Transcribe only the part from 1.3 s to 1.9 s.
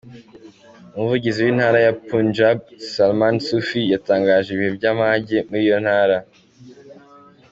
w’intara